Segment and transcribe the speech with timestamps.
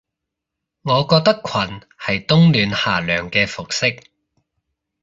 [0.81, 4.01] 我覺得裙係冬暖夏涼嘅服飾